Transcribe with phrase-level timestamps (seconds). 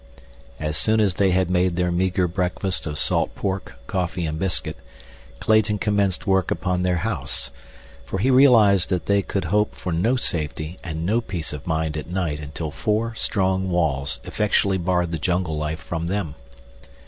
[0.59, 4.77] As soon as they had made their meager breakfast of salt pork, coffee and biscuit,
[5.39, 7.51] Clayton commenced work upon their house,
[8.03, 11.95] for he realized that they could hope for no safety and no peace of mind
[11.97, 16.33] at night until four strong walls effectually barred the jungle life from them.